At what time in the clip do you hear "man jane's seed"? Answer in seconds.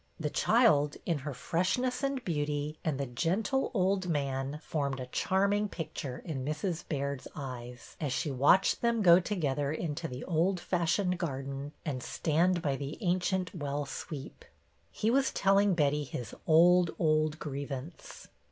4.09-4.65